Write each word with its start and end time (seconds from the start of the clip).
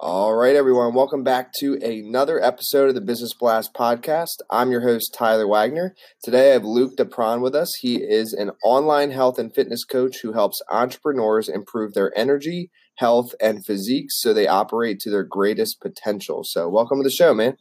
All 0.00 0.36
right, 0.36 0.54
everyone. 0.54 0.94
Welcome 0.94 1.24
back 1.24 1.52
to 1.58 1.74
another 1.82 2.40
episode 2.40 2.88
of 2.88 2.94
the 2.94 3.00
Business 3.00 3.34
Blast 3.34 3.74
podcast. 3.74 4.36
I'm 4.48 4.70
your 4.70 4.82
host, 4.82 5.12
Tyler 5.12 5.48
Wagner. 5.48 5.96
Today 6.22 6.50
I 6.50 6.52
have 6.52 6.64
Luke 6.64 6.96
Depron 6.96 7.40
with 7.40 7.56
us. 7.56 7.74
He 7.80 7.96
is 7.96 8.32
an 8.32 8.52
online 8.62 9.10
health 9.10 9.40
and 9.40 9.52
fitness 9.52 9.82
coach 9.82 10.18
who 10.22 10.34
helps 10.34 10.62
entrepreneurs 10.70 11.48
improve 11.48 11.94
their 11.94 12.16
energy, 12.16 12.70
health, 12.98 13.34
and 13.40 13.66
physique 13.66 14.06
so 14.10 14.32
they 14.32 14.46
operate 14.46 15.00
to 15.00 15.10
their 15.10 15.24
greatest 15.24 15.80
potential. 15.80 16.42
So, 16.44 16.68
welcome 16.68 16.98
to 17.00 17.04
the 17.04 17.10
show, 17.10 17.34
man. 17.34 17.56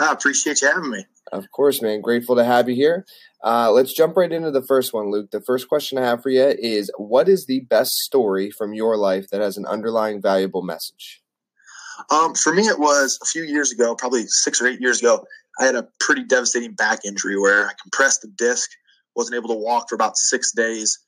I 0.00 0.12
appreciate 0.12 0.62
you 0.62 0.68
having 0.68 0.90
me. 0.90 1.06
Of 1.30 1.52
course, 1.52 1.80
man. 1.80 2.00
Grateful 2.00 2.34
to 2.34 2.44
have 2.44 2.68
you 2.68 2.74
here. 2.74 3.04
Uh, 3.42 3.70
let's 3.72 3.94
jump 3.94 4.16
right 4.16 4.32
into 4.32 4.50
the 4.50 4.62
first 4.62 4.92
one, 4.92 5.10
Luke. 5.10 5.30
The 5.30 5.40
first 5.40 5.68
question 5.68 5.96
I 5.96 6.04
have 6.04 6.22
for 6.22 6.30
you 6.30 6.54
is 6.58 6.90
What 6.96 7.28
is 7.28 7.46
the 7.46 7.60
best 7.60 7.92
story 7.92 8.50
from 8.50 8.74
your 8.74 8.96
life 8.96 9.30
that 9.30 9.40
has 9.40 9.56
an 9.56 9.66
underlying 9.66 10.20
valuable 10.20 10.62
message? 10.62 11.22
Um, 12.10 12.34
for 12.34 12.54
me, 12.54 12.66
it 12.66 12.78
was 12.78 13.18
a 13.22 13.26
few 13.26 13.42
years 13.42 13.72
ago, 13.72 13.94
probably 13.94 14.26
six 14.26 14.60
or 14.60 14.66
eight 14.66 14.80
years 14.80 15.00
ago. 15.00 15.24
I 15.58 15.64
had 15.64 15.74
a 15.74 15.88
pretty 16.00 16.24
devastating 16.24 16.72
back 16.72 17.00
injury 17.04 17.38
where 17.38 17.66
I 17.66 17.72
compressed 17.80 18.22
the 18.22 18.28
disc, 18.28 18.70
wasn't 19.14 19.36
able 19.36 19.48
to 19.48 19.54
walk 19.54 19.88
for 19.88 19.94
about 19.94 20.16
six 20.16 20.52
days. 20.52 20.98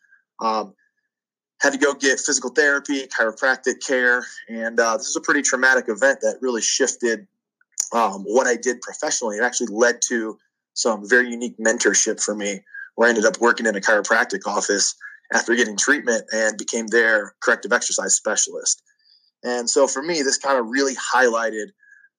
Um, 0.41 0.75
had 1.61 1.73
to 1.73 1.79
go 1.79 1.95
get 1.95 2.19
physical 2.19 2.51
therapy, 2.51 3.07
chiropractic 3.07 3.87
care, 3.87 4.27
and 4.49 4.81
uh, 4.81 4.97
this 4.97 5.09
is 5.09 5.17
a 5.17 5.21
pretty 5.21 5.43
traumatic 5.43 5.85
event 5.89 6.21
that 6.21 6.39
really 6.41 6.61
shifted 6.61 7.27
um, 7.93 8.23
what 8.25 8.47
I 8.47 8.57
did 8.57 8.81
professionally. 8.81 9.37
It 9.37 9.45
actually 9.45 9.69
led 9.73 10.01
to 10.09 10.39
some 10.75 11.01
um, 11.01 11.09
very 11.09 11.29
unique 11.31 11.57
mentorship 11.59 12.23
for 12.23 12.35
me, 12.35 12.61
where 12.95 13.07
I 13.07 13.11
ended 13.11 13.25
up 13.25 13.41
working 13.41 13.67
in 13.67 13.77
a 13.77 13.81
chiropractic 13.81 14.47
office 14.47 14.95
after 15.33 15.55
getting 15.55 15.77
treatment 15.77 16.25
and 16.33 16.59
became 16.59 16.87
their 16.87 17.35
corrective 17.43 17.73
exercise 17.73 18.15
specialist. 18.15 18.83
And 19.45 19.69
so 19.69 19.87
for 19.87 20.03
me, 20.03 20.23
this 20.23 20.39
kind 20.39 20.59
of 20.59 20.69
really 20.69 20.95
highlighted 20.95 21.69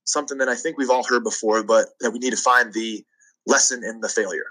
something 0.05 0.37
that 0.39 0.49
I 0.49 0.55
think 0.55 0.77
we've 0.77 0.89
all 0.89 1.03
heard 1.03 1.23
before, 1.23 1.63
but 1.63 1.89
that 2.01 2.11
we 2.11 2.19
need 2.19 2.31
to 2.31 2.37
find 2.37 2.73
the 2.73 3.03
lesson 3.47 3.83
in 3.83 4.01
the 4.01 4.09
failure. 4.09 4.45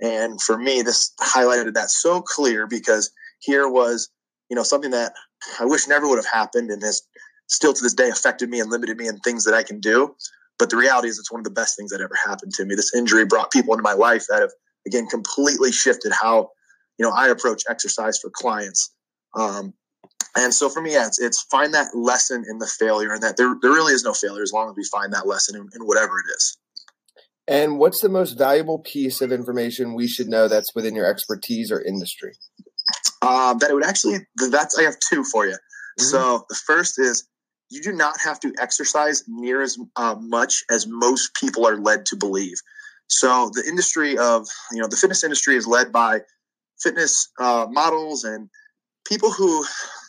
And 0.00 0.40
for 0.40 0.58
me, 0.58 0.82
this 0.82 1.12
highlighted 1.20 1.74
that 1.74 1.90
so 1.90 2.20
clear 2.20 2.66
because 2.66 3.10
here 3.40 3.68
was, 3.68 4.08
you 4.50 4.56
know, 4.56 4.62
something 4.62 4.90
that 4.90 5.12
I 5.60 5.64
wish 5.64 5.86
never 5.86 6.08
would 6.08 6.18
have 6.18 6.26
happened 6.26 6.70
and 6.70 6.82
has 6.82 7.02
still 7.48 7.72
to 7.72 7.82
this 7.82 7.94
day 7.94 8.08
affected 8.08 8.50
me 8.50 8.60
and 8.60 8.70
limited 8.70 8.96
me 8.96 9.06
in 9.06 9.18
things 9.18 9.44
that 9.44 9.54
I 9.54 9.62
can 9.62 9.80
do. 9.80 10.14
But 10.58 10.70
the 10.70 10.76
reality 10.76 11.08
is, 11.08 11.18
it's 11.18 11.30
one 11.30 11.40
of 11.40 11.44
the 11.44 11.50
best 11.50 11.76
things 11.76 11.90
that 11.90 12.00
ever 12.00 12.14
happened 12.24 12.52
to 12.54 12.64
me. 12.64 12.74
This 12.74 12.94
injury 12.94 13.26
brought 13.26 13.50
people 13.50 13.74
into 13.74 13.82
my 13.82 13.92
life 13.92 14.24
that 14.28 14.40
have, 14.40 14.52
again, 14.86 15.06
completely 15.06 15.70
shifted 15.70 16.12
how, 16.12 16.50
you 16.98 17.04
know, 17.04 17.12
I 17.12 17.28
approach 17.28 17.62
exercise 17.68 18.18
for 18.18 18.30
clients. 18.30 18.94
Um, 19.34 19.74
and 20.34 20.54
so 20.54 20.68
for 20.68 20.80
me, 20.80 20.94
yeah, 20.94 21.06
it's, 21.06 21.20
it's 21.20 21.42
find 21.50 21.74
that 21.74 21.88
lesson 21.94 22.44
in 22.48 22.58
the 22.58 22.66
failure 22.66 23.12
and 23.12 23.22
that 23.22 23.36
there, 23.36 23.54
there 23.60 23.70
really 23.70 23.92
is 23.92 24.02
no 24.02 24.14
failure 24.14 24.42
as 24.42 24.52
long 24.52 24.70
as 24.70 24.76
we 24.76 24.84
find 24.84 25.12
that 25.12 25.26
lesson 25.26 25.56
in, 25.56 25.68
in 25.74 25.86
whatever 25.86 26.18
it 26.18 26.30
is. 26.34 26.58
And 27.48 27.78
what's 27.78 28.00
the 28.00 28.08
most 28.08 28.38
valuable 28.38 28.78
piece 28.78 29.20
of 29.20 29.32
information 29.32 29.94
we 29.94 30.08
should 30.08 30.28
know 30.28 30.48
that's 30.48 30.74
within 30.74 30.94
your 30.94 31.06
expertise 31.06 31.70
or 31.70 31.80
industry? 31.82 32.32
Um, 33.22 33.58
that 33.58 33.70
it 33.70 33.74
would 33.74 33.84
actually, 33.84 34.18
that's, 34.50 34.78
I 34.78 34.82
have 34.82 34.96
two 35.10 35.22
for 35.22 35.46
you. 35.46 35.52
Mm-hmm. 35.52 36.04
So 36.04 36.44
the 36.48 36.58
first 36.66 36.98
is 36.98 37.26
you 37.70 37.82
do 37.82 37.92
not 37.92 38.16
have 38.20 38.38
to 38.40 38.52
exercise 38.60 39.24
near 39.26 39.62
as 39.62 39.76
uh, 39.96 40.14
much 40.18 40.64
as 40.70 40.86
most 40.86 41.34
people 41.34 41.66
are 41.66 41.76
led 41.76 42.06
to 42.06 42.16
believe. 42.16 42.56
So 43.08 43.50
the 43.54 43.64
industry 43.66 44.18
of, 44.18 44.46
you 44.72 44.80
know, 44.80 44.88
the 44.88 44.96
fitness 44.96 45.24
industry 45.24 45.56
is 45.56 45.66
led 45.66 45.92
by 45.92 46.20
fitness 46.82 47.28
uh, 47.40 47.66
models 47.70 48.24
and 48.24 48.48
people 49.06 49.30
who 49.30 49.64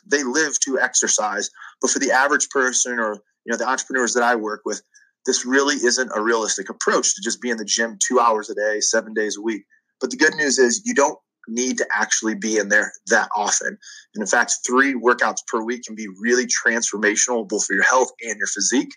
they 0.06 0.24
live 0.24 0.60
to 0.62 0.80
exercise. 0.80 1.50
But 1.82 1.92
for 1.92 2.00
the 2.00 2.12
average 2.12 2.50
person 2.50 3.00
or 3.00 3.16
you 3.46 3.52
know 3.52 3.58
the 3.58 3.68
entrepreneurs 3.68 4.14
that 4.14 4.24
I 4.24 4.36
work 4.36 4.62
with, 4.66 4.82
this 5.26 5.46
really 5.46 5.76
isn't 5.76 6.12
a 6.16 6.22
realistic 6.22 6.70
approach 6.70 7.16
to 7.16 7.22
just 7.22 7.42
be 7.42 7.50
in 7.50 7.58
the 7.58 7.66
gym 7.66 7.98
two 8.06 8.20
hours 8.20 8.50
a 8.50 8.56
day, 8.56 8.80
seven 8.82 9.14
days 9.14 9.38
a 9.38 9.42
week. 9.42 9.64
But 10.02 10.12
the 10.12 10.18
good 10.18 10.36
news 10.36 10.58
is 10.58 10.82
you 10.86 10.94
don't 10.94 11.18
need 11.48 11.78
to 11.78 11.88
actually 11.94 12.36
be 12.36 12.58
in 12.58 12.70
there 12.70 12.92
that 13.08 13.30
often. 13.36 13.78
And 14.14 14.22
in 14.22 14.28
fact, 14.28 14.54
three 14.66 14.94
workouts 14.94 15.46
per 15.48 15.64
week 15.64 15.84
can 15.84 15.96
be 15.96 16.08
really 16.20 16.46
transformational, 16.46 17.48
both 17.48 17.66
for 17.66 17.74
your 17.74 17.84
health 17.84 18.12
and 18.22 18.38
your 18.38 18.48
physique. 18.48 18.94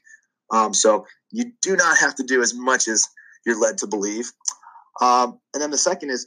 Um, 0.51 0.75
so 0.75 1.07
you 1.31 1.53
do 1.63 1.77
not 1.77 1.99
have 1.99 2.15
to 2.17 2.25
do 2.25 2.43
as 2.43 2.55
much 2.55 2.89
as 2.89 3.07
you're 3.47 3.61
led 3.61 3.79
to 3.79 3.87
believe. 3.87 4.31
Um, 5.01 5.39
and 5.55 5.63
then 5.63 5.71
the 5.71 5.79
second 5.79 6.11
is 6.11 6.27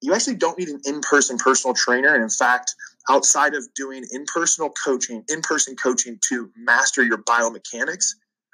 you 0.00 0.14
actually 0.14 0.36
don't 0.36 0.58
need 0.58 0.68
an 0.68 0.80
in-person 0.84 1.38
personal 1.38 1.74
trainer. 1.74 2.14
And 2.14 2.22
in 2.22 2.30
fact, 2.30 2.74
outside 3.08 3.54
of 3.54 3.66
doing 3.74 4.04
in-person 4.10 4.68
coaching, 4.84 5.24
in-person 5.28 5.76
coaching 5.76 6.18
to 6.28 6.50
master 6.56 7.02
your 7.02 7.18
biomechanics, 7.18 8.06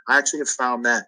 I 0.08 0.18
actually 0.18 0.40
have 0.40 0.48
found 0.48 0.84
that 0.86 1.06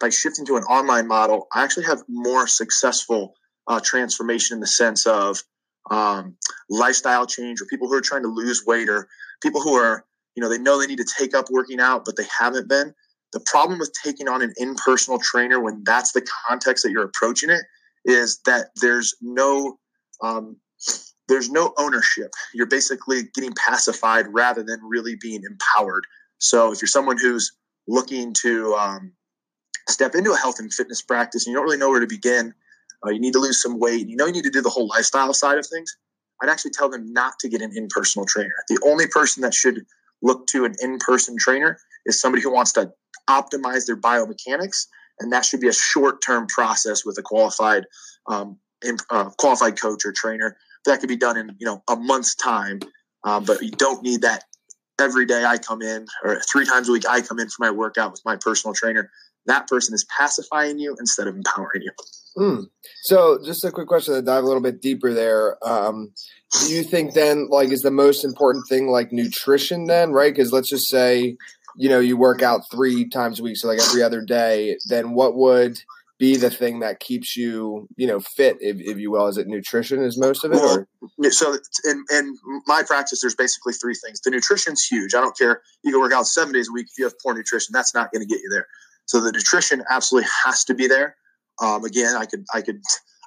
by 0.00 0.10
shifting 0.10 0.44
to 0.46 0.56
an 0.56 0.64
online 0.64 1.06
model, 1.06 1.46
I 1.54 1.62
actually 1.62 1.84
have 1.86 2.02
more 2.08 2.46
successful 2.46 3.34
uh, 3.68 3.80
transformation 3.82 4.56
in 4.56 4.60
the 4.60 4.66
sense 4.66 5.06
of 5.06 5.42
um, 5.90 6.36
lifestyle 6.68 7.26
change 7.26 7.60
or 7.60 7.66
people 7.66 7.88
who 7.88 7.94
are 7.94 8.00
trying 8.00 8.22
to 8.22 8.28
lose 8.28 8.64
weight 8.66 8.88
or 8.88 9.08
people 9.42 9.60
who 9.60 9.74
are, 9.74 10.04
you 10.34 10.42
know, 10.42 10.48
they 10.48 10.58
know 10.58 10.78
they 10.78 10.86
need 10.86 10.98
to 10.98 11.14
take 11.18 11.34
up 11.34 11.46
working 11.50 11.80
out, 11.80 12.04
but 12.04 12.16
they 12.16 12.26
haven't 12.38 12.68
been. 12.68 12.94
The 13.32 13.40
problem 13.46 13.78
with 13.78 13.92
taking 14.04 14.28
on 14.28 14.42
an 14.42 14.52
in-personal 14.56 15.18
trainer 15.20 15.60
when 15.60 15.82
that's 15.84 16.12
the 16.12 16.26
context 16.48 16.84
that 16.84 16.90
you're 16.90 17.04
approaching 17.04 17.50
it 17.50 17.62
is 18.04 18.40
that 18.46 18.68
there's 18.80 19.14
no 19.20 19.78
um, 20.22 20.56
there's 21.28 21.50
no 21.50 21.74
ownership. 21.76 22.30
You're 22.54 22.66
basically 22.66 23.24
getting 23.34 23.52
pacified 23.52 24.26
rather 24.30 24.62
than 24.62 24.80
really 24.82 25.16
being 25.20 25.42
empowered. 25.42 26.04
So 26.38 26.72
if 26.72 26.80
you're 26.80 26.88
someone 26.88 27.18
who's 27.18 27.52
looking 27.88 28.32
to 28.42 28.74
um, 28.74 29.12
step 29.88 30.14
into 30.14 30.32
a 30.32 30.36
health 30.36 30.60
and 30.60 30.72
fitness 30.72 31.02
practice 31.02 31.46
and 31.46 31.52
you 31.52 31.56
don't 31.56 31.64
really 31.64 31.78
know 31.78 31.90
where 31.90 32.00
to 32.00 32.06
begin, 32.06 32.54
uh, 33.06 33.10
you 33.10 33.20
need 33.20 33.32
to 33.32 33.38
lose 33.38 33.62
some 33.62 33.78
weight, 33.78 34.08
you 34.08 34.16
know 34.16 34.26
you 34.26 34.32
need 34.32 34.44
to 34.44 34.50
do 34.50 34.62
the 34.62 34.70
whole 34.70 34.88
lifestyle 34.88 35.32
side 35.32 35.58
of 35.58 35.66
things, 35.66 35.96
I'd 36.42 36.48
actually 36.50 36.72
tell 36.72 36.88
them 36.88 37.12
not 37.12 37.38
to 37.40 37.48
get 37.48 37.62
an 37.62 37.72
in-personal 37.74 38.26
trainer. 38.26 38.54
The 38.68 38.80
only 38.84 39.06
person 39.06 39.42
that 39.42 39.54
should 39.54 39.86
look 40.22 40.46
to 40.48 40.64
an 40.64 40.74
in-person 40.80 41.36
trainer 41.38 41.78
is 42.04 42.20
somebody 42.20 42.42
who 42.42 42.52
wants 42.52 42.72
to 42.72 42.92
optimize 43.28 43.86
their 43.86 43.96
biomechanics, 43.96 44.86
and 45.20 45.32
that 45.32 45.44
should 45.44 45.60
be 45.60 45.68
a 45.68 45.72
short-term 45.72 46.46
process 46.48 47.04
with 47.04 47.18
a 47.18 47.22
qualified 47.22 47.84
um, 48.28 48.58
in, 48.84 48.96
uh, 49.10 49.30
qualified 49.38 49.80
coach 49.80 50.04
or 50.04 50.12
trainer. 50.12 50.56
That 50.84 51.00
could 51.00 51.08
be 51.08 51.16
done 51.16 51.36
in 51.36 51.56
you 51.58 51.66
know 51.66 51.82
a 51.88 51.96
month's 51.96 52.34
time, 52.34 52.80
um, 53.24 53.44
but 53.44 53.62
you 53.62 53.70
don't 53.70 54.02
need 54.02 54.22
that 54.22 54.44
every 55.00 55.26
day. 55.26 55.44
I 55.44 55.58
come 55.58 55.82
in 55.82 56.06
or 56.22 56.40
three 56.40 56.64
times 56.64 56.88
a 56.88 56.92
week. 56.92 57.04
I 57.08 57.20
come 57.20 57.38
in 57.38 57.48
for 57.48 57.64
my 57.64 57.70
workout 57.70 58.12
with 58.12 58.22
my 58.24 58.36
personal 58.36 58.74
trainer. 58.74 59.10
That 59.46 59.66
person 59.68 59.94
is 59.94 60.04
pacifying 60.16 60.78
you 60.78 60.96
instead 60.98 61.26
of 61.26 61.36
empowering 61.36 61.82
you. 61.82 61.92
Mm. 62.36 62.66
So, 63.04 63.38
just 63.44 63.64
a 63.64 63.70
quick 63.70 63.88
question 63.88 64.14
to 64.14 64.22
dive 64.22 64.44
a 64.44 64.46
little 64.46 64.62
bit 64.62 64.82
deeper 64.82 65.14
there. 65.14 65.56
Um, 65.66 66.12
do 66.60 66.72
you 66.72 66.82
think 66.82 67.14
then, 67.14 67.48
like, 67.48 67.70
is 67.70 67.80
the 67.80 67.90
most 67.90 68.24
important 68.24 68.64
thing 68.68 68.88
like 68.88 69.10
nutrition 69.10 69.86
then, 69.86 70.12
right? 70.12 70.34
Because 70.34 70.52
let's 70.52 70.68
just 70.68 70.88
say, 70.90 71.36
you 71.76 71.88
know, 71.88 72.00
you 72.00 72.16
work 72.16 72.42
out 72.42 72.62
three 72.70 73.08
times 73.08 73.40
a 73.40 73.42
week, 73.42 73.56
so 73.56 73.68
like 73.68 73.80
every 73.80 74.02
other 74.02 74.22
day. 74.22 74.76
Then 74.88 75.12
what 75.12 75.34
would 75.34 75.78
be 76.18 76.36
the 76.36 76.50
thing 76.50 76.80
that 76.80 77.00
keeps 77.00 77.36
you, 77.36 77.86
you 77.96 78.06
know, 78.06 78.20
fit, 78.36 78.56
if, 78.60 78.76
if 78.80 78.98
you 78.98 79.10
will? 79.10 79.28
Is 79.28 79.38
it 79.38 79.46
nutrition? 79.46 80.02
Is 80.02 80.18
most 80.18 80.44
of 80.44 80.52
it? 80.52 80.58
Or? 80.58 80.88
So, 81.30 81.56
in, 81.84 82.04
in 82.10 82.36
my 82.66 82.82
practice, 82.82 83.20
there's 83.22 83.34
basically 83.34 83.72
three 83.72 83.94
things. 83.94 84.20
The 84.20 84.30
nutrition's 84.30 84.82
huge. 84.82 85.14
I 85.14 85.20
don't 85.20 85.36
care. 85.36 85.62
You 85.84 85.92
can 85.92 86.00
work 86.00 86.12
out 86.12 86.26
seven 86.26 86.52
days 86.52 86.68
a 86.68 86.72
week. 86.72 86.86
If 86.90 86.98
you 86.98 87.04
have 87.04 87.14
poor 87.22 87.34
nutrition, 87.34 87.72
that's 87.72 87.94
not 87.94 88.12
going 88.12 88.26
to 88.26 88.26
get 88.26 88.42
you 88.42 88.48
there. 88.50 88.66
So 89.06 89.20
the 89.20 89.32
nutrition 89.32 89.82
absolutely 89.90 90.28
has 90.44 90.64
to 90.64 90.74
be 90.74 90.86
there. 90.86 91.16
Um, 91.62 91.84
again, 91.84 92.16
I 92.16 92.26
could, 92.26 92.44
I 92.52 92.60
could, 92.60 92.80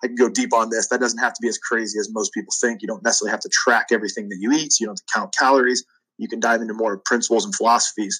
I 0.03 0.07
could 0.07 0.17
go 0.17 0.29
deep 0.29 0.53
on 0.53 0.69
this. 0.69 0.87
That 0.87 0.99
doesn't 0.99 1.19
have 1.19 1.33
to 1.33 1.41
be 1.41 1.47
as 1.47 1.57
crazy 1.57 1.99
as 1.99 2.09
most 2.13 2.33
people 2.33 2.53
think. 2.61 2.81
You 2.81 2.87
don't 2.87 3.03
necessarily 3.03 3.31
have 3.31 3.39
to 3.41 3.49
track 3.49 3.87
everything 3.91 4.29
that 4.29 4.37
you 4.39 4.51
eat. 4.51 4.79
You 4.79 4.85
don't 4.85 4.99
have 4.99 5.05
to 5.05 5.13
count 5.13 5.35
calories. 5.37 5.83
You 6.17 6.27
can 6.27 6.39
dive 6.39 6.61
into 6.61 6.73
more 6.73 7.01
principles 7.05 7.45
and 7.45 7.55
philosophies, 7.55 8.19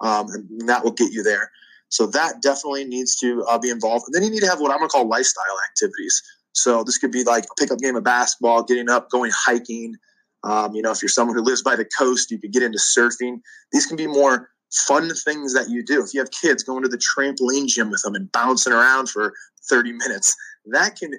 um, 0.00 0.26
and 0.30 0.68
that 0.68 0.82
will 0.82 0.92
get 0.92 1.12
you 1.12 1.22
there. 1.22 1.50
So 1.90 2.06
that 2.06 2.42
definitely 2.42 2.84
needs 2.84 3.16
to 3.16 3.44
uh, 3.44 3.58
be 3.58 3.70
involved. 3.70 4.06
And 4.06 4.14
then 4.14 4.22
you 4.22 4.30
need 4.30 4.40
to 4.40 4.48
have 4.48 4.60
what 4.60 4.72
I'm 4.72 4.78
going 4.78 4.88
to 4.88 4.92
call 4.92 5.06
lifestyle 5.06 5.58
activities. 5.68 6.20
So 6.52 6.82
this 6.82 6.98
could 6.98 7.12
be 7.12 7.22
like 7.22 7.44
a 7.44 7.60
pickup 7.60 7.78
game 7.78 7.96
of 7.96 8.04
basketball, 8.04 8.62
getting 8.64 8.88
up, 8.88 9.10
going 9.10 9.30
hiking. 9.34 9.94
Um, 10.42 10.74
you 10.74 10.82
know, 10.82 10.90
if 10.90 11.02
you're 11.02 11.08
someone 11.08 11.36
who 11.36 11.42
lives 11.42 11.62
by 11.62 11.76
the 11.76 11.84
coast, 11.84 12.30
you 12.30 12.38
could 12.38 12.52
get 12.52 12.62
into 12.62 12.78
surfing. 12.78 13.40
These 13.72 13.86
can 13.86 13.96
be 13.96 14.06
more 14.06 14.50
fun 14.86 15.10
things 15.24 15.54
that 15.54 15.68
you 15.68 15.84
do. 15.84 16.02
If 16.02 16.14
you 16.14 16.20
have 16.20 16.30
kids 16.30 16.62
going 16.62 16.82
to 16.82 16.88
the 16.88 16.98
trampoline 16.98 17.66
gym 17.66 17.90
with 17.90 18.02
them 18.02 18.14
and 18.14 18.30
bouncing 18.32 18.72
around 18.72 19.08
for 19.08 19.32
30 19.68 19.92
minutes, 19.92 20.34
that 20.66 20.96
can 20.96 21.12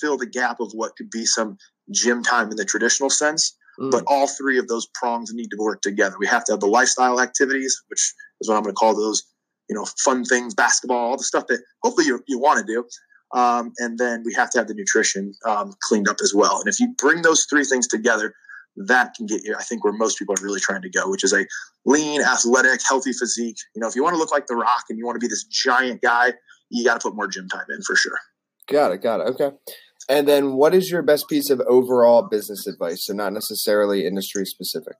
fill 0.00 0.16
the 0.16 0.26
gap 0.26 0.60
of 0.60 0.70
what 0.72 0.96
could 0.96 1.10
be 1.10 1.24
some 1.24 1.56
gym 1.92 2.22
time 2.22 2.50
in 2.50 2.56
the 2.56 2.64
traditional 2.64 3.10
sense. 3.10 3.56
Mm. 3.78 3.90
But 3.90 4.04
all 4.06 4.26
three 4.26 4.58
of 4.58 4.68
those 4.68 4.86
prongs 4.94 5.32
need 5.32 5.48
to 5.48 5.56
work 5.58 5.82
together. 5.82 6.16
We 6.18 6.26
have 6.26 6.44
to 6.44 6.52
have 6.52 6.60
the 6.60 6.66
lifestyle 6.66 7.20
activities, 7.20 7.80
which 7.88 8.12
is 8.40 8.48
what 8.48 8.56
I'm 8.56 8.62
going 8.62 8.74
to 8.74 8.78
call 8.78 8.94
those, 8.94 9.22
you 9.68 9.74
know, 9.74 9.86
fun 10.04 10.24
things, 10.24 10.54
basketball, 10.54 11.10
all 11.10 11.16
the 11.16 11.24
stuff 11.24 11.46
that 11.48 11.62
hopefully 11.82 12.06
you, 12.06 12.22
you 12.26 12.38
want 12.38 12.64
to 12.64 12.72
do. 12.72 12.84
Um, 13.32 13.72
and 13.78 13.98
then 13.98 14.22
we 14.24 14.34
have 14.34 14.50
to 14.50 14.58
have 14.58 14.66
the 14.66 14.74
nutrition 14.74 15.32
um, 15.46 15.74
cleaned 15.82 16.08
up 16.08 16.16
as 16.22 16.34
well. 16.34 16.58
And 16.58 16.68
if 16.68 16.80
you 16.80 16.92
bring 16.98 17.22
those 17.22 17.46
three 17.48 17.64
things 17.64 17.86
together, 17.86 18.34
that 18.76 19.14
can 19.14 19.26
get 19.26 19.42
you, 19.44 19.54
I 19.58 19.62
think, 19.62 19.84
where 19.84 19.92
most 19.92 20.18
people 20.18 20.34
are 20.34 20.42
really 20.42 20.60
trying 20.60 20.82
to 20.82 20.90
go, 20.90 21.08
which 21.08 21.24
is 21.24 21.32
a 21.32 21.46
lean, 21.86 22.22
athletic, 22.22 22.80
healthy 22.86 23.12
physique. 23.12 23.56
You 23.74 23.80
know, 23.80 23.88
if 23.88 23.94
you 23.94 24.02
want 24.02 24.14
to 24.14 24.18
look 24.18 24.30
like 24.30 24.46
The 24.46 24.56
Rock 24.56 24.84
and 24.88 24.98
you 24.98 25.06
want 25.06 25.16
to 25.16 25.20
be 25.20 25.28
this 25.28 25.44
giant 25.44 26.02
guy, 26.02 26.34
you 26.70 26.84
got 26.84 27.00
to 27.00 27.08
put 27.08 27.16
more 27.16 27.28
gym 27.28 27.48
time 27.48 27.66
in 27.70 27.82
for 27.82 27.96
sure. 27.96 28.18
Got 28.68 28.92
it. 28.92 29.02
Got 29.02 29.20
it. 29.20 29.28
Okay. 29.28 29.50
And 30.08 30.26
then 30.26 30.54
what 30.54 30.74
is 30.74 30.90
your 30.90 31.02
best 31.02 31.28
piece 31.28 31.50
of 31.50 31.60
overall 31.68 32.22
business 32.22 32.66
advice? 32.66 33.06
So, 33.06 33.12
not 33.12 33.32
necessarily 33.32 34.06
industry 34.06 34.44
specific. 34.46 34.94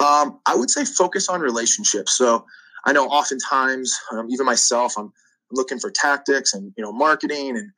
Um, 0.00 0.40
I 0.46 0.54
would 0.54 0.70
say 0.70 0.84
focus 0.84 1.28
on 1.28 1.40
relationships. 1.40 2.16
So, 2.16 2.44
I 2.84 2.92
know 2.92 3.06
oftentimes, 3.06 3.94
um, 4.12 4.28
even 4.30 4.46
myself, 4.46 4.94
I'm 4.96 5.12
looking 5.50 5.78
for 5.78 5.90
tactics 5.90 6.54
and 6.54 6.72
you 6.76 6.84
know 6.84 6.92
marketing 6.92 7.56
and 7.56 7.70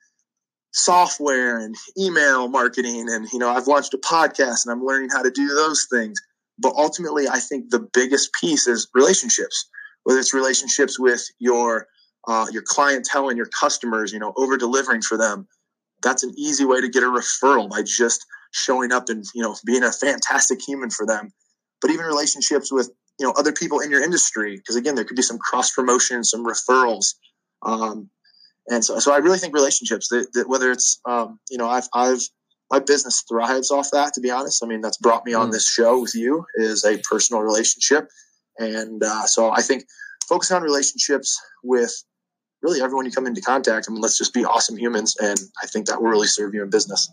software 0.73 1.59
and 1.59 1.75
email 1.99 2.49
marketing 2.49 3.07
and 3.09 3.29
you 3.33 3.39
know 3.39 3.51
I've 3.51 3.67
launched 3.67 3.95
a 3.95 3.99
podcast 3.99 4.65
and 4.65 4.73
I'm 4.73 4.85
learning 4.85 5.11
how 5.11 5.23
to 5.23 5.31
do 5.31 5.49
those 5.49 5.87
things 5.91 6.21
but 6.61 6.75
ultimately 6.77 7.29
I 7.29 7.39
think 7.39 7.71
the 7.71 7.89
biggest 7.93 8.31
piece 8.41 8.67
is 8.67 8.89
relationships 8.95 9.69
whether 10.05 10.19
it's 10.19 10.35
relationships 10.35 10.99
with 10.99 11.27
your 11.39 11.87
uh, 12.29 12.47
your 12.53 12.63
clientele 12.67 13.29
and 13.29 13.37
your 13.37 13.49
customers 13.59 14.13
you 14.13 14.19
know 14.19 14.33
over 14.37 14.57
delivering 14.57 15.03
for 15.03 15.17
them. 15.17 15.47
That's 16.03 16.23
an 16.23 16.33
easy 16.37 16.65
way 16.65 16.81
to 16.81 16.89
get 16.89 17.03
a 17.03 17.07
referral 17.07 17.69
by 17.69 17.83
just 17.83 18.25
showing 18.53 18.93
up 18.93 19.09
and 19.09 19.25
you 19.35 19.43
know 19.43 19.57
being 19.65 19.83
a 19.83 19.93
fantastic 19.93 20.61
human 20.67 20.91
for 20.91 21.07
them. 21.07 21.33
But 21.81 21.91
even 21.91 22.07
relationships 22.07 22.73
with 22.73 22.91
you 23.19 23.27
know 23.27 23.33
other 23.37 23.53
people 23.53 23.81
in 23.81 23.91
your 23.91 24.03
industry 24.03 24.57
because 24.57 24.77
again 24.77 24.95
there 24.95 25.05
could 25.05 25.17
be 25.17 25.23
some 25.23 25.39
cross 25.39 25.71
promotion 25.73 26.25
some 26.25 26.45
referrals 26.45 27.15
um, 27.63 28.09
and 28.69 28.83
so, 28.83 28.99
so 28.99 29.13
I 29.13 29.19
really 29.19 29.39
think 29.39 29.53
relationships 29.53 30.09
that, 30.09 30.33
that 30.33 30.49
whether 30.49 30.71
it's 30.71 31.01
um, 31.07 31.39
you 31.51 31.59
know 31.59 31.69
I've 31.69 31.89
I've 31.93 32.23
my 32.71 32.79
business 32.79 33.23
thrives 33.29 33.71
off 33.71 33.91
that 33.93 34.15
to 34.15 34.21
be 34.21 34.31
honest. 34.31 34.63
I 34.63 34.67
mean 34.67 34.81
that's 34.81 34.99
brought 34.99 35.27
me 35.27 35.35
on 35.35 35.49
mm. 35.49 35.53
this 35.53 35.69
show 35.69 36.01
with 36.01 36.15
you 36.15 36.45
is 36.57 36.85
a 36.85 36.99
personal 37.11 37.43
relationship, 37.43 38.09
and 38.59 39.03
uh, 39.03 39.27
so 39.27 39.51
I 39.51 39.63
think 39.63 39.85
focusing 40.29 40.57
on 40.57 40.63
relationships 40.63 41.39
with 41.63 41.93
really 42.63 42.81
everyone 42.81 43.07
you 43.07 43.13
come 43.13 43.27
into 43.27 43.41
contact. 43.41 43.87
I 43.89 43.93
mean, 43.93 44.01
let's 44.01 44.19
just 44.19 44.35
be 44.35 44.45
awesome 44.45 44.77
humans, 44.77 45.15
and 45.21 45.39
I 45.63 45.67
think 45.67 45.87
that 45.87 46.01
will 46.01 46.11
really 46.11 46.27
serve 46.27 46.55
you 46.55 46.63
in 46.63 46.71
business. 46.71 47.11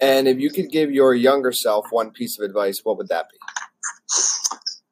And 0.00 0.26
if 0.26 0.38
you 0.38 0.50
could 0.50 0.70
give 0.70 0.90
your 0.90 1.14
younger 1.14 1.52
self 1.52 1.86
one 1.90 2.10
piece 2.10 2.38
of 2.38 2.44
advice, 2.44 2.80
what 2.84 2.96
would 2.96 3.08
that 3.08 3.26
be? 3.30 3.36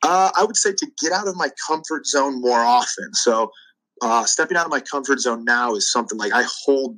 Uh, 0.02 0.31
I 0.38 0.44
would 0.44 0.56
say 0.56 0.73
to 0.73 0.87
get 1.00 1.12
out 1.12 1.26
of 1.26 1.37
my 1.37 1.49
comfort 1.67 2.06
zone 2.06 2.40
more 2.40 2.61
often. 2.61 3.14
So 3.14 3.50
uh, 4.00 4.25
stepping 4.26 4.56
out 4.56 4.64
of 4.64 4.70
my 4.70 4.81
comfort 4.81 5.20
zone 5.20 5.44
now 5.44 5.75
is 5.75 5.90
something 5.90 6.19
like 6.19 6.32
I 6.32 6.44
hold 6.64 6.96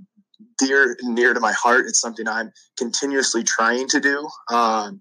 dear 0.61 0.97
near 1.03 1.35
to 1.35 1.41
my 1.41 1.53
heart. 1.53 1.87
It's 1.87 2.01
something 2.01 2.29
I'm 2.29 2.53
continuously 2.77 3.43
trying 3.43 3.89
to 3.89 4.01
do 4.01 4.29
um, 4.53 5.01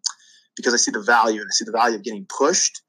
because 0.56 0.73
I 0.73 0.77
see 0.77 0.91
the 0.91 1.01
value 1.01 1.41
and 1.41 1.50
I 1.50 1.53
see 1.53 1.65
the 1.65 1.71
value 1.71 1.97
of 1.97 2.03
getting 2.03 2.25
pushed. 2.25 2.81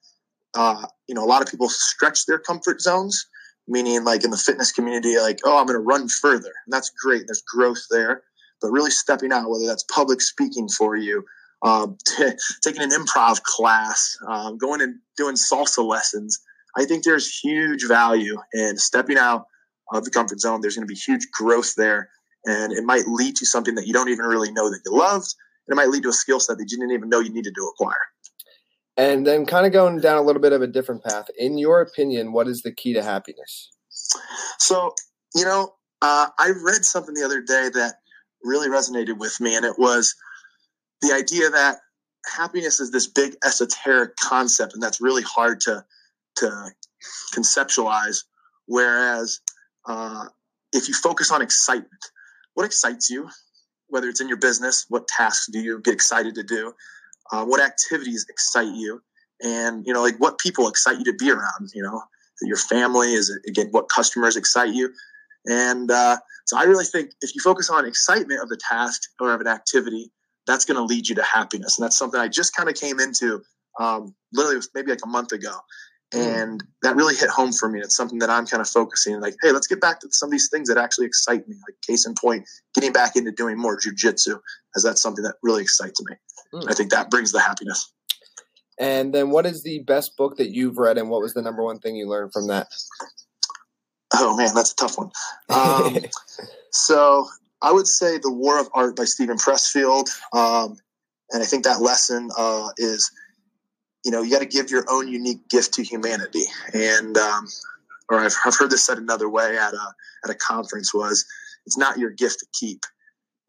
Uh, 0.54 0.86
you 1.06 1.14
know, 1.14 1.24
a 1.24 1.26
lot 1.26 1.42
of 1.42 1.48
people 1.48 1.68
stretch 1.68 2.26
their 2.26 2.38
comfort 2.38 2.80
zones, 2.80 3.26
meaning 3.68 4.04
like 4.04 4.24
in 4.24 4.30
the 4.30 4.36
fitness 4.36 4.72
community, 4.72 5.18
like, 5.18 5.38
oh, 5.44 5.58
I'm 5.58 5.66
going 5.66 5.78
to 5.78 5.84
run 5.84 6.08
further. 6.08 6.52
And 6.66 6.72
that's 6.72 6.90
great. 6.90 7.24
There's 7.26 7.42
growth 7.42 7.82
there. 7.90 8.22
But 8.60 8.70
really 8.70 8.90
stepping 8.90 9.32
out, 9.32 9.48
whether 9.48 9.66
that's 9.66 9.84
public 9.84 10.20
speaking 10.20 10.68
for 10.68 10.96
you, 10.96 11.24
um, 11.62 11.96
t- 12.06 12.32
taking 12.62 12.82
an 12.82 12.90
improv 12.90 13.42
class, 13.42 14.16
um, 14.28 14.58
going 14.58 14.80
and 14.80 14.96
doing 15.16 15.34
salsa 15.34 15.84
lessons, 15.84 16.38
I 16.76 16.84
think 16.84 17.04
there's 17.04 17.38
huge 17.38 17.86
value 17.86 18.36
in 18.52 18.76
stepping 18.76 19.18
out 19.18 19.46
of 19.92 20.04
the 20.04 20.10
comfort 20.10 20.40
zone. 20.40 20.60
There's 20.60 20.76
going 20.76 20.86
to 20.86 20.92
be 20.92 20.98
huge 20.98 21.26
growth 21.32 21.74
there, 21.76 22.10
and 22.44 22.72
it 22.72 22.84
might 22.84 23.06
lead 23.06 23.36
to 23.36 23.46
something 23.46 23.74
that 23.74 23.86
you 23.86 23.92
don't 23.92 24.08
even 24.08 24.24
really 24.24 24.50
know 24.50 24.70
that 24.70 24.80
you 24.84 24.96
loved. 24.96 25.34
And 25.66 25.74
it 25.74 25.76
might 25.76 25.90
lead 25.90 26.02
to 26.04 26.08
a 26.08 26.12
skill 26.12 26.40
set 26.40 26.58
that 26.58 26.70
you 26.70 26.78
didn't 26.78 26.92
even 26.92 27.08
know 27.08 27.20
you 27.20 27.32
needed 27.32 27.54
to 27.54 27.72
acquire. 27.72 28.06
And 28.96 29.26
then, 29.26 29.46
kind 29.46 29.66
of 29.66 29.72
going 29.72 30.00
down 30.00 30.18
a 30.18 30.22
little 30.22 30.42
bit 30.42 30.52
of 30.52 30.62
a 30.62 30.66
different 30.66 31.04
path. 31.04 31.26
In 31.38 31.58
your 31.58 31.80
opinion, 31.80 32.32
what 32.32 32.48
is 32.48 32.62
the 32.62 32.72
key 32.72 32.92
to 32.94 33.02
happiness? 33.02 33.70
So, 34.58 34.94
you 35.34 35.44
know, 35.44 35.74
uh, 36.02 36.28
I 36.38 36.52
read 36.62 36.84
something 36.84 37.14
the 37.14 37.24
other 37.24 37.40
day 37.40 37.70
that 37.72 37.94
really 38.42 38.68
resonated 38.68 39.18
with 39.18 39.40
me, 39.40 39.56
and 39.56 39.64
it 39.64 39.78
was 39.78 40.14
the 41.02 41.12
idea 41.14 41.50
that 41.50 41.78
happiness 42.26 42.80
is 42.80 42.90
this 42.90 43.06
big 43.06 43.36
esoteric 43.44 44.16
concept, 44.16 44.74
and 44.74 44.82
that's 44.82 45.00
really 45.00 45.22
hard 45.22 45.60
to 45.62 45.84
to 46.36 46.70
conceptualize. 47.34 48.24
Whereas 48.66 49.40
uh, 49.86 50.26
if 50.72 50.88
you 50.88 50.94
focus 50.94 51.30
on 51.30 51.42
excitement, 51.42 52.10
what 52.54 52.66
excites 52.66 53.10
you, 53.10 53.28
whether 53.88 54.08
it's 54.08 54.20
in 54.20 54.28
your 54.28 54.38
business, 54.38 54.86
what 54.88 55.08
tasks 55.08 55.48
do 55.52 55.60
you 55.60 55.80
get 55.80 55.94
excited 55.94 56.34
to 56.34 56.42
do, 56.42 56.72
uh, 57.32 57.44
what 57.44 57.60
activities 57.60 58.26
excite 58.28 58.74
you, 58.74 59.02
and 59.42 59.86
you 59.86 59.92
know, 59.92 60.02
like 60.02 60.16
what 60.18 60.38
people 60.38 60.68
excite 60.68 60.98
you 60.98 61.04
to 61.04 61.14
be 61.14 61.30
around. 61.30 61.70
You 61.74 61.82
know, 61.82 62.02
your 62.42 62.56
family? 62.56 63.12
Is 63.14 63.36
again 63.48 63.68
what 63.70 63.88
customers 63.88 64.36
excite 64.36 64.74
you, 64.74 64.92
and 65.46 65.90
uh, 65.90 66.16
so 66.46 66.58
I 66.58 66.64
really 66.64 66.84
think 66.84 67.12
if 67.20 67.34
you 67.34 67.40
focus 67.40 67.70
on 67.70 67.86
excitement 67.86 68.42
of 68.42 68.48
the 68.48 68.58
task 68.68 69.02
or 69.20 69.32
of 69.32 69.40
an 69.40 69.46
activity, 69.46 70.10
that's 70.46 70.64
going 70.64 70.76
to 70.76 70.84
lead 70.84 71.08
you 71.08 71.14
to 71.14 71.22
happiness, 71.22 71.78
and 71.78 71.84
that's 71.84 71.96
something 71.96 72.20
I 72.20 72.28
just 72.28 72.54
kind 72.54 72.68
of 72.68 72.74
came 72.74 73.00
into 73.00 73.42
um, 73.78 74.14
literally 74.32 74.60
maybe 74.74 74.90
like 74.90 75.04
a 75.04 75.08
month 75.08 75.32
ago. 75.32 75.54
Mm. 76.12 76.42
and 76.42 76.64
that 76.82 76.96
really 76.96 77.14
hit 77.14 77.30
home 77.30 77.52
for 77.52 77.68
me. 77.68 77.78
It's 77.78 77.96
something 77.96 78.18
that 78.18 78.30
I'm 78.30 78.44
kind 78.44 78.60
of 78.60 78.68
focusing 78.68 79.20
like, 79.20 79.36
hey, 79.42 79.52
let's 79.52 79.68
get 79.68 79.80
back 79.80 80.00
to 80.00 80.08
some 80.10 80.28
of 80.28 80.32
these 80.32 80.48
things 80.50 80.68
that 80.68 80.76
actually 80.76 81.06
excite 81.06 81.46
me. 81.46 81.54
Like 81.54 81.80
case 81.86 82.04
in 82.04 82.14
point, 82.14 82.48
getting 82.74 82.92
back 82.92 83.14
into 83.14 83.30
doing 83.30 83.56
more 83.56 83.78
jujitsu, 83.78 84.40
as 84.74 84.82
that's 84.82 85.00
something 85.00 85.22
that 85.22 85.36
really 85.42 85.62
excites 85.62 86.02
me. 86.02 86.16
Mm. 86.52 86.68
I 86.68 86.74
think 86.74 86.90
that 86.90 87.10
brings 87.10 87.30
the 87.30 87.40
happiness. 87.40 87.92
And 88.78 89.14
then, 89.14 89.30
what 89.30 89.46
is 89.46 89.62
the 89.62 89.80
best 89.80 90.16
book 90.16 90.36
that 90.38 90.50
you've 90.50 90.78
read, 90.78 90.98
and 90.98 91.10
what 91.10 91.20
was 91.20 91.34
the 91.34 91.42
number 91.42 91.62
one 91.62 91.78
thing 91.78 91.96
you 91.96 92.08
learned 92.08 92.32
from 92.32 92.48
that? 92.48 92.66
Oh 94.14 94.36
man, 94.36 94.54
that's 94.54 94.72
a 94.72 94.76
tough 94.76 94.98
one. 94.98 95.10
Um, 95.48 95.98
so 96.72 97.28
I 97.62 97.72
would 97.72 97.86
say 97.86 98.18
The 98.18 98.32
War 98.32 98.58
of 98.58 98.68
Art 98.74 98.96
by 98.96 99.04
Steven 99.04 99.36
Pressfield, 99.36 100.08
um, 100.32 100.76
and 101.30 101.42
I 101.42 101.46
think 101.46 101.64
that 101.64 101.82
lesson 101.82 102.30
uh, 102.36 102.70
is 102.78 103.10
you 104.04 104.10
know, 104.10 104.22
you 104.22 104.30
got 104.30 104.40
to 104.40 104.46
give 104.46 104.70
your 104.70 104.84
own 104.88 105.08
unique 105.08 105.48
gift 105.48 105.74
to 105.74 105.82
humanity. 105.82 106.44
And, 106.72 107.16
um, 107.16 107.46
or 108.08 108.18
I've, 108.18 108.34
I've 108.44 108.56
heard 108.56 108.70
this 108.70 108.84
said 108.84 108.98
another 108.98 109.28
way 109.28 109.56
at 109.56 109.74
a, 109.74 109.94
at 110.24 110.30
a 110.30 110.34
conference 110.34 110.92
was 110.94 111.24
it's 111.66 111.76
not 111.76 111.98
your 111.98 112.10
gift 112.10 112.40
to 112.40 112.46
keep. 112.52 112.84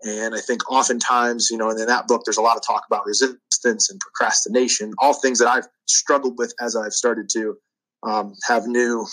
And 0.03 0.33
I 0.33 0.39
think 0.39 0.69
oftentimes, 0.71 1.49
you 1.51 1.57
know, 1.57 1.69
and 1.69 1.79
in 1.79 1.87
that 1.87 2.07
book, 2.07 2.23
there's 2.25 2.37
a 2.37 2.41
lot 2.41 2.57
of 2.57 2.63
talk 2.65 2.83
about 2.89 3.05
resistance 3.05 3.89
and 3.89 3.99
procrastination, 3.99 4.93
all 4.97 5.13
things 5.13 5.39
that 5.39 5.47
I've 5.47 5.67
struggled 5.85 6.37
with 6.37 6.53
as 6.59 6.75
I've 6.75 6.93
started 6.93 7.29
to 7.33 7.57
um, 8.03 8.33
have 8.47 8.65
new 8.65 9.05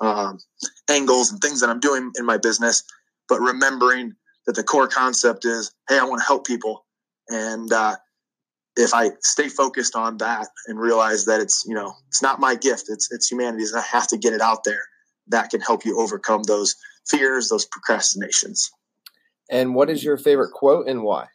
um, 0.00 0.38
angles 0.88 1.30
and 1.30 1.40
things 1.40 1.60
that 1.60 1.68
I'm 1.68 1.80
doing 1.80 2.10
in 2.18 2.24
my 2.24 2.38
business. 2.38 2.82
But 3.28 3.40
remembering 3.40 4.14
that 4.46 4.56
the 4.56 4.62
core 4.62 4.88
concept 4.88 5.44
is, 5.44 5.72
hey, 5.88 5.98
I 5.98 6.04
want 6.04 6.22
to 6.22 6.26
help 6.26 6.46
people. 6.46 6.86
And 7.28 7.70
uh, 7.72 7.96
if 8.76 8.94
I 8.94 9.10
stay 9.22 9.48
focused 9.48 9.96
on 9.96 10.18
that 10.18 10.48
and 10.66 10.78
realize 10.78 11.24
that 11.24 11.40
it's 11.40 11.64
you 11.66 11.74
know 11.74 11.94
it's 12.08 12.22
not 12.22 12.40
my 12.40 12.54
gift, 12.54 12.84
it's 12.88 13.10
it's 13.12 13.30
humanity's, 13.30 13.72
and 13.72 13.80
I 13.80 13.84
have 13.84 14.08
to 14.08 14.18
get 14.18 14.32
it 14.32 14.40
out 14.40 14.64
there. 14.64 14.82
That 15.28 15.50
can 15.50 15.60
help 15.60 15.84
you 15.84 15.98
overcome 16.00 16.42
those 16.44 16.74
fears, 17.08 17.48
those 17.48 17.66
procrastinations. 17.66 18.70
And 19.50 19.74
what 19.74 19.90
is 19.90 20.04
your 20.04 20.16
favorite 20.16 20.52
quote 20.52 20.86
and 20.86 21.02
why? 21.02 21.26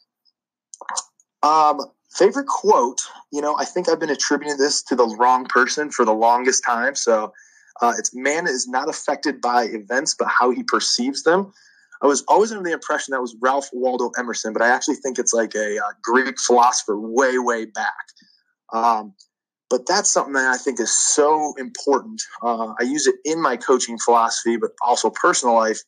Um, 1.43 1.81
favorite 2.15 2.47
quote, 2.47 3.01
you 3.31 3.41
know, 3.41 3.55
I 3.57 3.65
think 3.65 3.89
I've 3.89 3.99
been 3.99 4.09
attributing 4.09 4.57
this 4.57 4.81
to 4.83 4.95
the 4.95 5.07
wrong 5.19 5.45
person 5.45 5.91
for 5.91 6.05
the 6.05 6.13
longest 6.13 6.63
time. 6.65 6.95
So 6.95 7.31
uh, 7.81 7.93
it's 7.97 8.15
man 8.15 8.47
is 8.47 8.67
not 8.67 8.89
affected 8.89 9.41
by 9.41 9.65
events, 9.65 10.15
but 10.17 10.27
how 10.27 10.51
he 10.51 10.63
perceives 10.63 11.23
them. 11.23 11.53
I 12.01 12.07
was 12.07 12.23
always 12.27 12.51
under 12.51 12.63
the 12.63 12.73
impression 12.73 13.13
that 13.13 13.21
was 13.21 13.35
Ralph 13.41 13.69
Waldo 13.73 14.11
Emerson, 14.17 14.53
but 14.53 14.61
I 14.61 14.69
actually 14.69 14.95
think 14.95 15.17
it's 15.17 15.33
like 15.33 15.55
a, 15.55 15.77
a 15.77 15.79
uh, 15.79 15.91
Greek 16.03 16.39
philosopher 16.39 16.99
way, 16.99 17.37
way 17.37 17.65
back. 17.65 17.93
Um, 18.73 19.13
but 19.69 19.87
that's 19.87 20.11
something 20.11 20.33
that 20.33 20.53
I 20.53 20.57
think 20.57 20.79
is 20.79 20.95
so 20.95 21.53
important. 21.57 22.21
Uh, 22.41 22.73
I 22.79 22.83
use 22.83 23.07
it 23.07 23.15
in 23.25 23.41
my 23.41 23.57
coaching 23.57 23.97
philosophy, 23.97 24.57
but 24.57 24.71
also 24.81 25.09
personal 25.09 25.55
life, 25.55 25.79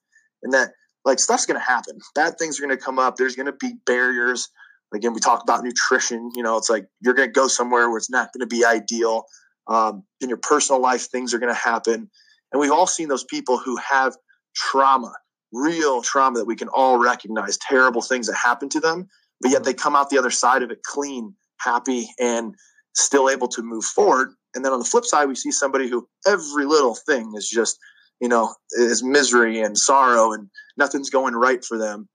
in 0.43 0.51
that 0.51 0.71
like 1.05 1.19
stuff's 1.19 1.45
going 1.45 1.59
to 1.59 1.65
happen. 1.65 1.99
Bad 2.15 2.37
things 2.37 2.59
are 2.59 2.65
going 2.65 2.77
to 2.77 2.83
come 2.83 2.99
up. 2.99 3.15
There's 3.15 3.35
going 3.35 3.45
to 3.45 3.53
be 3.53 3.75
barriers. 3.85 4.49
Again, 4.93 5.13
we 5.13 5.19
talk 5.19 5.43
about 5.43 5.63
nutrition. 5.63 6.31
You 6.35 6.43
know, 6.43 6.57
it's 6.57 6.69
like 6.69 6.85
you're 7.01 7.13
going 7.13 7.29
to 7.29 7.33
go 7.33 7.47
somewhere 7.47 7.89
where 7.89 7.97
it's 7.97 8.09
not 8.09 8.29
going 8.33 8.47
to 8.47 8.47
be 8.47 8.65
ideal. 8.65 9.25
Um, 9.67 10.03
in 10.21 10.29
your 10.29 10.37
personal 10.37 10.81
life, 10.81 11.09
things 11.09 11.33
are 11.33 11.39
going 11.39 11.53
to 11.53 11.59
happen. 11.59 12.09
And 12.51 12.59
we've 12.59 12.71
all 12.71 12.87
seen 12.87 13.09
those 13.09 13.25
people 13.25 13.57
who 13.57 13.77
have 13.77 14.15
trauma, 14.55 15.13
real 15.53 16.01
trauma 16.01 16.39
that 16.39 16.45
we 16.45 16.55
can 16.55 16.67
all 16.69 16.97
recognize, 16.97 17.57
terrible 17.57 18.01
things 18.01 18.27
that 18.27 18.35
happen 18.35 18.69
to 18.69 18.79
them, 18.79 19.07
but 19.41 19.51
yet 19.51 19.63
they 19.63 19.73
come 19.73 19.95
out 19.95 20.09
the 20.09 20.17
other 20.17 20.31
side 20.31 20.63
of 20.63 20.71
it 20.71 20.83
clean, 20.83 21.33
happy, 21.59 22.09
and 22.19 22.55
still 22.95 23.29
able 23.29 23.47
to 23.47 23.61
move 23.61 23.83
forward. 23.83 24.33
And 24.55 24.65
then 24.65 24.73
on 24.73 24.79
the 24.79 24.85
flip 24.85 25.05
side, 25.05 25.27
we 25.27 25.35
see 25.35 25.51
somebody 25.51 25.87
who 25.87 26.07
every 26.27 26.65
little 26.65 26.95
thing 26.95 27.33
is 27.35 27.47
just, 27.47 27.77
you 28.19 28.27
know, 28.27 28.55
is 28.71 29.03
misery 29.03 29.61
and 29.61 29.77
sorrow 29.77 30.33
and 30.33 30.49
nothing's 30.77 31.09
going 31.09 31.35
right 31.35 31.63
for 31.63 31.77
them. 31.77 32.09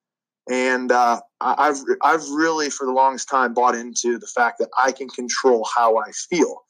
And 0.51 0.91
uh, 0.91 1.21
I've 1.41 1.77
I've 2.03 2.29
really 2.31 2.69
for 2.69 2.85
the 2.85 2.93
longest 2.93 3.29
time 3.29 3.55
bought 3.55 3.77
into 3.77 4.19
the 4.19 4.27
fact 4.27 4.59
that 4.59 4.71
I 4.77 4.91
can 4.91 5.09
control 5.09 5.69
how 5.73 5.99
I 5.99 6.11
feel. 6.11 6.63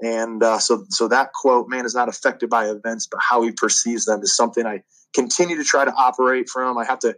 And 0.00 0.42
uh, 0.42 0.58
so, 0.58 0.86
so 0.88 1.08
that 1.08 1.32
quote, 1.34 1.68
"Man 1.68 1.84
is 1.84 1.94
not 1.94 2.08
affected 2.08 2.48
by 2.48 2.70
events, 2.70 3.06
but 3.10 3.20
how 3.20 3.42
he 3.42 3.52
perceives 3.52 4.06
them," 4.06 4.22
is 4.22 4.34
something 4.34 4.64
I 4.64 4.82
continue 5.14 5.56
to 5.56 5.64
try 5.64 5.84
to 5.84 5.92
operate 5.92 6.48
from. 6.48 6.78
I 6.78 6.84
have 6.84 6.98
to, 7.00 7.16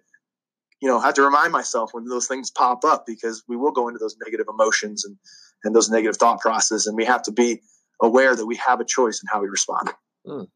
you 0.81 0.89
know, 0.89 1.01
have 1.01 1.15
to 1.15 1.23
remind 1.23 1.53
myself 1.53 1.91
when 1.93 2.05
those 2.07 2.27
things 2.27 2.51
pop 2.51 2.85
up 2.85 3.05
because 3.07 3.43
we 3.49 3.57
will 3.57 3.73
go 3.73 3.89
into 3.89 3.99
those 3.99 4.17
negative 4.25 4.47
emotions 4.49 5.05
and 5.05 5.17
and 5.63 5.77
those 5.77 5.91
negative 5.91 6.17
thought 6.17 6.41
processes, 6.41 6.87
and 6.87 6.97
we 6.97 7.05
have 7.05 7.23
to 7.23 7.33
be 7.33 7.61
aware 8.01 8.35
that 8.35 8.47
we 8.47 8.57
have 8.57 8.81
a 8.81 8.85
choice 8.85 9.23
in 9.23 9.29
how 9.31 9.43
we 9.43 9.49
respond. 9.49 9.91
Mm. 10.27 10.47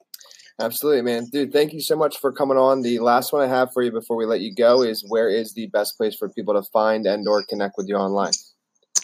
Absolutely, 0.61 1.03
man. 1.03 1.27
Dude, 1.33 1.53
thank 1.53 1.73
you 1.73 1.81
so 1.81 1.97
much 1.97 2.19
for 2.19 2.33
coming 2.33 2.57
on. 2.57 2.83
The 2.83 3.01
last 3.01 3.33
one 3.33 3.43
I 3.43 3.49
have 3.49 3.73
for 3.73 3.83
you 3.83 3.91
before 3.91 4.17
we 4.17 4.25
let 4.25 4.41
you 4.41 4.55
go 4.55 4.83
is 4.83 5.05
where 5.09 5.29
is 5.29 5.53
the 5.53 5.67
best 5.67 5.97
place 5.97 6.15
for 6.15 6.29
people 6.29 6.55
to 6.55 6.63
find 6.71 7.07
and 7.07 7.27
or 7.27 7.45
connect 7.49 7.75
with 7.77 7.89
you 7.89 7.97
online? 7.97 8.33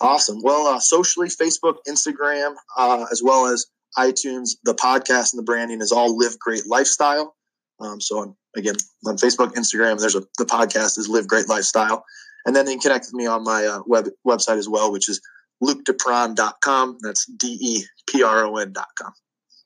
Awesome. 0.01 0.39
Well, 0.43 0.69
uh, 0.69 0.79
socially, 0.79 1.29
Facebook, 1.29 1.77
Instagram, 1.89 2.55
uh, 2.79 3.05
as 3.11 3.21
well 3.23 3.47
as 3.47 3.67
iTunes, 3.99 4.51
the 4.65 4.75
podcast 4.75 5.33
and 5.33 5.39
the 5.39 5.43
branding 5.43 5.81
is 5.81 5.91
all 5.91 6.17
Live 6.17 6.39
Great 6.39 6.67
Lifestyle. 6.67 7.35
Um, 7.81 8.01
so, 8.01 8.19
on, 8.19 8.37
again, 8.57 8.75
on 9.07 9.17
Facebook, 9.17 9.53
Instagram, 9.55 9.99
there's 9.99 10.15
a 10.15 10.23
the 10.39 10.45
podcast 10.45 10.99
is 10.99 11.09
Live 11.09 11.27
Great 11.27 11.49
Lifestyle, 11.49 12.05
and 12.47 12.55
then 12.55 12.67
you 12.67 12.73
can 12.73 12.81
connect 12.81 13.07
with 13.07 13.15
me 13.15 13.27
on 13.27 13.45
my 13.45 13.67
uh, 13.67 13.83
web 13.87 14.09
website 14.27 14.59
as 14.59 14.69
well, 14.69 14.93
which 14.93 15.09
is 15.09 15.21
lukedepron.com. 15.63 16.99
That's 17.03 17.27
D 17.27 17.59
E 17.61 17.85
P 18.09 18.23
R 18.23 18.45
O 18.45 18.57
N.com. 18.57 19.13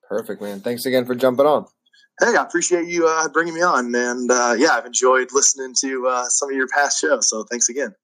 Perfect, 0.09 0.43
man. 0.43 0.61
Thanks 0.61 0.87
again 0.87 1.05
for 1.05 1.15
jumping 1.15 1.47
on. 1.47 1.67
Hey, 2.21 2.37
I 2.37 2.43
appreciate 2.43 2.87
you 2.87 3.09
uh, 3.09 3.29
bringing 3.29 3.55
me 3.55 3.63
on, 3.63 3.93
and 3.95 4.31
uh, 4.31 4.55
yeah, 4.57 4.71
I've 4.73 4.87
enjoyed 4.87 5.29
listening 5.33 5.75
to 5.81 6.07
uh, 6.07 6.25
some 6.29 6.51
of 6.51 6.57
your 6.57 6.69
past 6.69 7.01
shows. 7.01 7.29
So, 7.29 7.45
thanks 7.45 7.69
again. 7.69 7.95